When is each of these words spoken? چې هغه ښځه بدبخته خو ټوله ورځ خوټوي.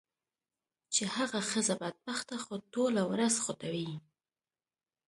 چې 0.93 1.03
هغه 1.15 1.39
ښځه 1.49 1.73
بدبخته 1.81 2.35
خو 2.43 2.53
ټوله 2.73 3.01
ورځ 3.11 3.35
خوټوي. 3.43 3.89